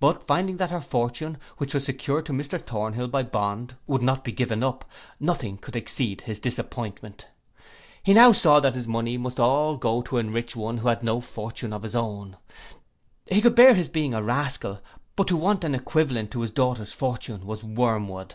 [0.00, 4.24] But finding that her fortune, which was secured to Mr Thornhill by bond, would not
[4.24, 4.84] be given up,
[5.20, 7.28] nothing could exceed his disappointment.
[8.02, 11.20] He now saw that his money must all go to enrich one who had no
[11.20, 12.36] fortune of his own.
[13.30, 14.80] He could bear his being a rascal;
[15.14, 18.34] but to want an equivalent to his daughter's fortune was wormwood.